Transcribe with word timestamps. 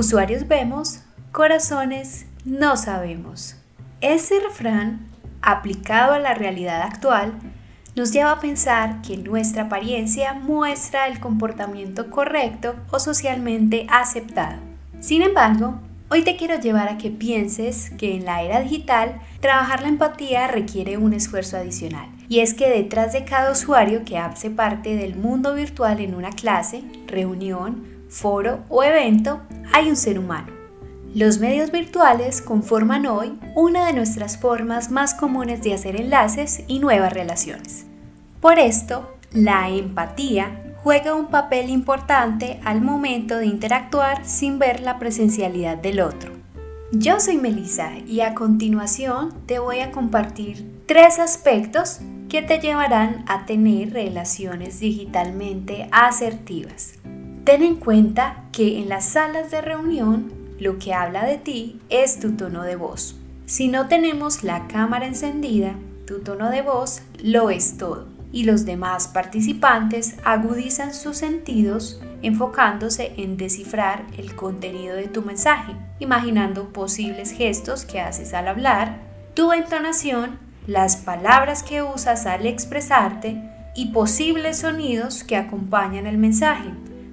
Usuarios 0.00 0.48
vemos, 0.48 1.00
corazones 1.30 2.24
no 2.46 2.78
sabemos. 2.78 3.56
Ese 4.00 4.40
refrán, 4.40 5.00
aplicado 5.42 6.14
a 6.14 6.18
la 6.18 6.32
realidad 6.32 6.80
actual, 6.80 7.34
nos 7.94 8.10
lleva 8.10 8.32
a 8.32 8.40
pensar 8.40 9.02
que 9.02 9.18
nuestra 9.18 9.64
apariencia 9.64 10.32
muestra 10.32 11.06
el 11.06 11.20
comportamiento 11.20 12.08
correcto 12.08 12.76
o 12.90 12.98
socialmente 12.98 13.86
aceptado. 13.90 14.56
Sin 15.00 15.20
embargo, 15.20 15.78
hoy 16.08 16.22
te 16.22 16.36
quiero 16.36 16.58
llevar 16.58 16.88
a 16.88 16.96
que 16.96 17.10
pienses 17.10 17.90
que 17.98 18.14
en 18.16 18.24
la 18.24 18.42
era 18.42 18.60
digital 18.60 19.20
trabajar 19.40 19.82
la 19.82 19.88
empatía 19.88 20.46
requiere 20.46 20.96
un 20.96 21.12
esfuerzo 21.12 21.58
adicional. 21.58 22.08
Y 22.26 22.40
es 22.40 22.54
que 22.54 22.70
detrás 22.70 23.12
de 23.12 23.26
cada 23.26 23.52
usuario 23.52 24.06
que 24.06 24.16
hace 24.16 24.48
parte 24.48 24.96
del 24.96 25.14
mundo 25.14 25.52
virtual 25.52 26.00
en 26.00 26.14
una 26.14 26.30
clase, 26.30 26.84
reunión, 27.06 28.00
foro 28.10 28.64
o 28.68 28.82
evento, 28.82 29.40
hay 29.72 29.88
un 29.88 29.96
ser 29.96 30.18
humano. 30.18 30.52
Los 31.14 31.38
medios 31.38 31.72
virtuales 31.72 32.40
conforman 32.40 33.06
hoy 33.06 33.38
una 33.56 33.86
de 33.86 33.92
nuestras 33.92 34.38
formas 34.38 34.90
más 34.90 35.14
comunes 35.14 35.62
de 35.62 35.74
hacer 35.74 36.00
enlaces 36.00 36.62
y 36.68 36.78
nuevas 36.78 37.12
relaciones. 37.12 37.86
Por 38.40 38.58
esto, 38.58 39.16
la 39.32 39.68
empatía 39.68 40.74
juega 40.82 41.14
un 41.14 41.26
papel 41.26 41.68
importante 41.68 42.60
al 42.64 42.80
momento 42.80 43.38
de 43.38 43.46
interactuar 43.46 44.24
sin 44.24 44.58
ver 44.58 44.80
la 44.80 44.98
presencialidad 44.98 45.76
del 45.76 46.00
otro. 46.00 46.32
Yo 46.92 47.20
soy 47.20 47.36
Melissa 47.36 47.98
y 48.06 48.20
a 48.20 48.34
continuación 48.34 49.34
te 49.46 49.58
voy 49.58 49.80
a 49.80 49.92
compartir 49.92 50.82
tres 50.86 51.18
aspectos 51.18 52.00
que 52.28 52.42
te 52.42 52.58
llevarán 52.58 53.24
a 53.28 53.46
tener 53.46 53.92
relaciones 53.92 54.80
digitalmente 54.80 55.88
asertivas. 55.92 56.94
Ten 57.44 57.62
en 57.62 57.76
cuenta 57.76 58.44
que 58.52 58.78
en 58.78 58.88
las 58.88 59.06
salas 59.06 59.50
de 59.50 59.62
reunión 59.62 60.32
lo 60.58 60.78
que 60.78 60.92
habla 60.92 61.24
de 61.24 61.38
ti 61.38 61.80
es 61.88 62.20
tu 62.20 62.32
tono 62.32 62.62
de 62.62 62.76
voz. 62.76 63.16
Si 63.46 63.68
no 63.68 63.88
tenemos 63.88 64.44
la 64.44 64.68
cámara 64.68 65.06
encendida, 65.06 65.74
tu 66.06 66.20
tono 66.20 66.50
de 66.50 66.60
voz 66.60 67.00
lo 67.22 67.48
es 67.50 67.78
todo 67.78 68.06
y 68.30 68.44
los 68.44 68.66
demás 68.66 69.08
participantes 69.08 70.16
agudizan 70.22 70.94
sus 70.94 71.16
sentidos 71.16 72.00
enfocándose 72.22 73.14
en 73.16 73.38
descifrar 73.38 74.04
el 74.18 74.36
contenido 74.36 74.94
de 74.94 75.08
tu 75.08 75.22
mensaje, 75.22 75.74
imaginando 75.98 76.68
posibles 76.68 77.32
gestos 77.32 77.86
que 77.86 78.00
haces 78.00 78.34
al 78.34 78.48
hablar, 78.48 79.00
tu 79.32 79.52
entonación, 79.52 80.38
las 80.66 80.96
palabras 80.96 81.62
que 81.62 81.82
usas 81.82 82.26
al 82.26 82.46
expresarte 82.46 83.42
y 83.74 83.86
posibles 83.92 84.58
sonidos 84.58 85.24
que 85.24 85.36
acompañan 85.36 86.06
el 86.06 86.18
mensaje, 86.18 86.70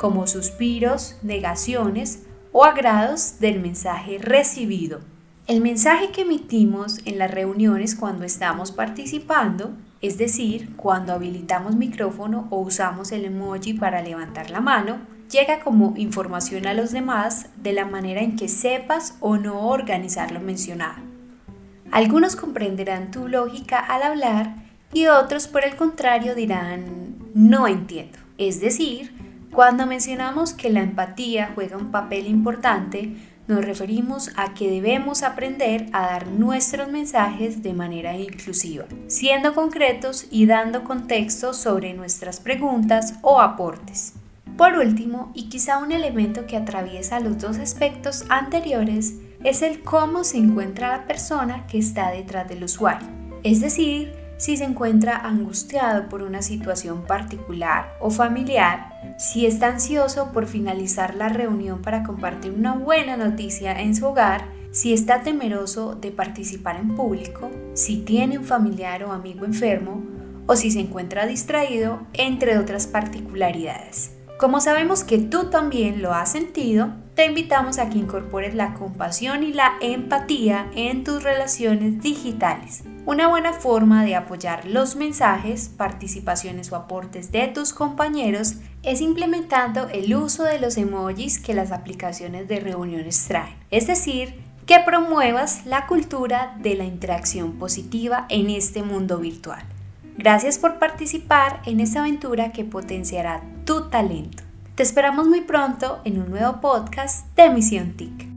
como 0.00 0.26
suspiros, 0.26 1.16
negaciones 1.22 2.22
o 2.52 2.64
agrados 2.64 3.38
del 3.38 3.60
mensaje 3.60 4.16
recibido. 4.18 5.00
El 5.46 5.60
mensaje 5.60 6.10
que 6.10 6.22
emitimos 6.22 7.00
en 7.04 7.18
las 7.18 7.30
reuniones 7.30 7.94
cuando 7.94 8.24
estamos 8.24 8.72
participando 8.72 9.74
es 10.00 10.16
decir, 10.16 10.74
cuando 10.76 11.12
habilitamos 11.12 11.76
micrófono 11.76 12.48
o 12.50 12.60
usamos 12.60 13.12
el 13.12 13.26
emoji 13.26 13.74
para 13.74 14.00
levantar 14.00 14.50
la 14.50 14.60
mano, 14.60 14.98
llega 15.30 15.60
como 15.60 15.92
información 15.96 16.66
a 16.66 16.72
los 16.72 16.90
demás 16.90 17.50
de 17.56 17.74
la 17.74 17.84
manera 17.84 18.22
en 18.22 18.36
que 18.36 18.48
sepas 18.48 19.18
o 19.20 19.36
no 19.36 19.68
organizar 19.68 20.32
lo 20.32 20.40
mencionado. 20.40 21.02
Algunos 21.92 22.34
comprenderán 22.34 23.10
tu 23.10 23.28
lógica 23.28 23.78
al 23.78 24.02
hablar 24.02 24.54
y 24.94 25.08
otros 25.08 25.48
por 25.48 25.64
el 25.64 25.76
contrario 25.76 26.34
dirán 26.34 27.16
no 27.34 27.68
entiendo. 27.68 28.18
Es 28.38 28.60
decir, 28.60 29.19
cuando 29.52 29.86
mencionamos 29.86 30.52
que 30.52 30.70
la 30.70 30.80
empatía 30.80 31.52
juega 31.54 31.76
un 31.76 31.90
papel 31.90 32.26
importante, 32.28 33.16
nos 33.48 33.64
referimos 33.64 34.30
a 34.36 34.54
que 34.54 34.70
debemos 34.70 35.24
aprender 35.24 35.86
a 35.92 36.02
dar 36.02 36.28
nuestros 36.28 36.88
mensajes 36.88 37.62
de 37.64 37.74
manera 37.74 38.16
inclusiva, 38.16 38.84
siendo 39.08 39.54
concretos 39.54 40.28
y 40.30 40.46
dando 40.46 40.84
contexto 40.84 41.52
sobre 41.52 41.92
nuestras 41.94 42.38
preguntas 42.38 43.14
o 43.22 43.40
aportes. 43.40 44.12
Por 44.56 44.74
último, 44.74 45.32
y 45.34 45.48
quizá 45.48 45.78
un 45.78 45.90
elemento 45.90 46.46
que 46.46 46.56
atraviesa 46.56 47.18
los 47.18 47.38
dos 47.38 47.58
aspectos 47.58 48.24
anteriores, 48.28 49.16
es 49.42 49.62
el 49.62 49.82
cómo 49.82 50.22
se 50.22 50.36
encuentra 50.36 50.96
la 50.96 51.06
persona 51.06 51.66
que 51.66 51.78
está 51.78 52.12
detrás 52.12 52.48
del 52.48 52.62
usuario. 52.62 53.08
Es 53.42 53.60
decir, 53.60 54.12
si 54.40 54.56
se 54.56 54.64
encuentra 54.64 55.18
angustiado 55.18 56.08
por 56.08 56.22
una 56.22 56.40
situación 56.40 57.02
particular 57.02 57.94
o 58.00 58.08
familiar, 58.08 59.14
si 59.18 59.44
está 59.44 59.68
ansioso 59.68 60.32
por 60.32 60.46
finalizar 60.46 61.14
la 61.14 61.28
reunión 61.28 61.82
para 61.82 62.02
compartir 62.04 62.52
una 62.52 62.72
buena 62.72 63.18
noticia 63.18 63.78
en 63.78 63.94
su 63.94 64.06
hogar, 64.06 64.46
si 64.70 64.94
está 64.94 65.20
temeroso 65.20 65.94
de 65.94 66.10
participar 66.10 66.76
en 66.76 66.96
público, 66.96 67.50
si 67.74 67.98
tiene 67.98 68.38
un 68.38 68.44
familiar 68.44 69.04
o 69.04 69.12
amigo 69.12 69.44
enfermo, 69.44 70.02
o 70.46 70.56
si 70.56 70.70
se 70.70 70.80
encuentra 70.80 71.26
distraído, 71.26 72.00
entre 72.14 72.56
otras 72.56 72.86
particularidades. 72.86 74.16
Como 74.38 74.62
sabemos 74.62 75.04
que 75.04 75.18
tú 75.18 75.50
también 75.50 76.00
lo 76.00 76.14
has 76.14 76.32
sentido, 76.32 76.94
te 77.14 77.26
invitamos 77.26 77.78
a 77.78 77.90
que 77.90 77.98
incorpores 77.98 78.54
la 78.54 78.72
compasión 78.72 79.42
y 79.42 79.52
la 79.52 79.74
empatía 79.82 80.70
en 80.74 81.04
tus 81.04 81.22
relaciones 81.22 82.00
digitales. 82.00 82.84
Una 83.06 83.28
buena 83.28 83.54
forma 83.54 84.04
de 84.04 84.14
apoyar 84.14 84.66
los 84.66 84.94
mensajes, 84.94 85.70
participaciones 85.70 86.70
o 86.70 86.76
aportes 86.76 87.32
de 87.32 87.48
tus 87.48 87.72
compañeros 87.72 88.56
es 88.82 89.00
implementando 89.00 89.88
el 89.88 90.14
uso 90.14 90.44
de 90.44 90.60
los 90.60 90.76
emojis 90.76 91.40
que 91.40 91.54
las 91.54 91.72
aplicaciones 91.72 92.46
de 92.46 92.60
reuniones 92.60 93.24
traen. 93.26 93.56
Es 93.70 93.86
decir, 93.86 94.34
que 94.66 94.78
promuevas 94.80 95.64
la 95.64 95.86
cultura 95.86 96.54
de 96.60 96.74
la 96.74 96.84
interacción 96.84 97.58
positiva 97.58 98.26
en 98.28 98.50
este 98.50 98.82
mundo 98.82 99.18
virtual. 99.18 99.62
Gracias 100.18 100.58
por 100.58 100.78
participar 100.78 101.62
en 101.64 101.80
esta 101.80 102.00
aventura 102.00 102.52
que 102.52 102.64
potenciará 102.64 103.42
tu 103.64 103.88
talento. 103.88 104.42
Te 104.74 104.82
esperamos 104.82 105.26
muy 105.26 105.40
pronto 105.40 106.00
en 106.04 106.20
un 106.20 106.30
nuevo 106.30 106.60
podcast 106.60 107.34
de 107.34 107.48
Misión 107.48 107.94
TIC. 107.96 108.29